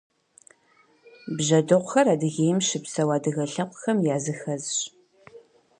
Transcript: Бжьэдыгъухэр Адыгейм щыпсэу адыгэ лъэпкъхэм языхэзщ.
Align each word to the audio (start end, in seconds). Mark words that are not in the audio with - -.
Бжьэдыгъухэр 1.35 2.07
Адыгейм 2.13 2.59
щыпсэу 2.67 3.09
адыгэ 3.15 3.45
лъэпкъхэм 3.51 3.97
языхэзщ. 4.15 4.77